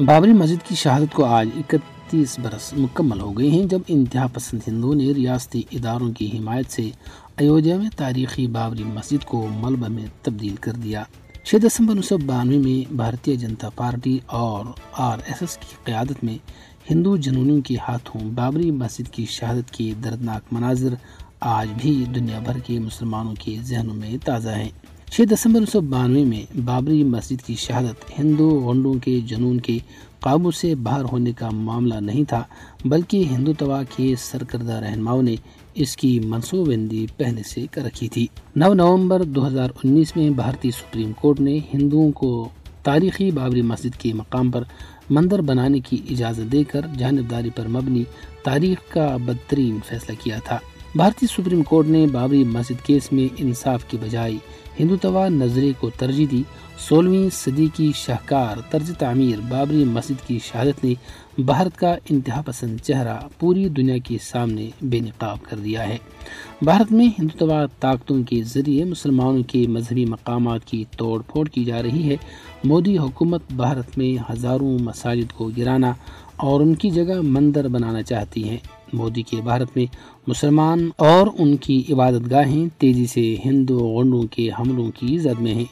[0.00, 4.60] بابری مسجد کی شہادت کو آج اکتیس برس مکمل ہو گئے ہیں جب انتہا پسند
[4.68, 6.90] ہندوؤں نے ریاستی اداروں کی حمایت سے
[7.36, 11.02] ایودھیا میں تاریخی بابری مسجد کو ملبہ میں تبدیل کر دیا۔
[11.44, 16.24] چھ دسمبر انیس سو بانوے میں بھارتیہ جنتا پارٹی اور آر ایس ایس کی قیادت
[16.24, 16.38] میں
[16.90, 20.94] ہندو جنونیوں کے ہاتھوں بابری مسجد کی شہادت کے دردناک مناظر
[21.40, 24.68] آج بھی دنیا بھر کے مسلمانوں کے ذہنوں میں تازہ ہیں۔
[25.14, 29.78] چھ دسمبر انیس سو بانوے میں بابری مسجد کی شہادت ہندو ونڈوں کے جنون کے
[30.20, 32.42] قابو سے باہر ہونے کا معاملہ نہیں تھا،
[32.84, 35.36] بلکہ ہندو توا کے سرکردہ رہنماؤں نے
[35.74, 40.30] اس کی منصوبہ بندی پہلے سے کر رکھی تھی۔ نو نومبر دو ہزار انیس میں
[40.30, 42.48] بھارتی سپریم کورٹ نے ہندوؤں کو
[42.82, 44.62] تاریخی بابری مسجد کے مقام پر
[45.10, 48.04] مندر بنانے کی اجازت دے کر جانبداری پر مبنی
[48.44, 50.58] تاریخ کا بدترین فیصلہ کیا تھا۔
[50.96, 54.32] بھارتی سپریم کورٹ نے بابری مسجد کیس میں انصاف کی بجائے
[54.80, 56.42] ہندو توا نظریے کو ترجیح دی۔
[56.78, 60.94] سولہویں صدی کی شاہکار طرز تعمیر بابری مسجد کی شہادت نے
[61.38, 65.96] بھارت کا انتہا پسند چہرہ پوری دنیا کے سامنے بے نقاب کر دیا ہے۔
[66.62, 71.64] بھارت میں ہندو توا طاقتوں کے ذریعے مسلمانوں کے مذہبی مقامات کی توڑ پھوڑ کی
[71.64, 72.16] جا رہی ہے۔
[72.64, 75.92] مودی حکومت بھارت میں ہزاروں مساجد کو گرانا
[76.36, 78.58] اور ان کی جگہ مندر بنانا چاہتی ہیں۔
[78.94, 79.86] مودی کے بھارت میں
[80.26, 85.54] مسلمان اور ان کی عبادت گاہیں تیزی سے ہندو غنڈوں کے حملوں کی زد میں
[85.54, 85.64] ہیں۔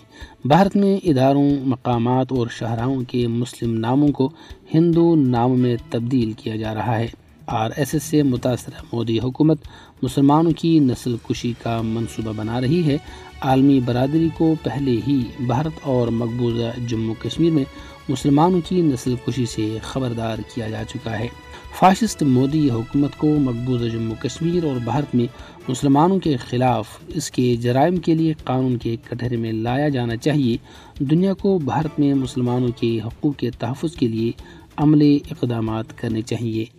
[0.44, 4.30] بھارت میں اداروں، مقامات اور شہراؤں کے مسلم ناموں کو
[4.74, 7.08] ہندو نام میں تبدیل کیا جا رہا ہے۔
[7.46, 9.58] آر ایس ایس سے متاثرہ مودی حکومت
[10.02, 12.98] مسلمانوں کی نسل کشی کا منصوبہ بنا رہی ہے۔
[13.40, 17.64] عالمی برادری کو پہلے ہی بھارت اور مقبوضہ جموں کشمیر میں
[18.08, 21.28] مسلمانوں کی نسل کشی سے خبردار کیا جا چکا ہے۔
[21.78, 25.26] فاشسٹ مودی حکومت کو مقبوضہ جموں کشمیر اور بھارت میں
[25.68, 30.56] مسلمانوں کے خلاف اس کے جرائم کے لیے قانون کے کٹہرے میں لایا جانا چاہیے۔
[30.98, 34.32] دنیا کو بھارت میں مسلمانوں کے حقوق کے تحفظ کے لیے
[34.76, 36.64] عملی اقدامات کرنے چاہیے۔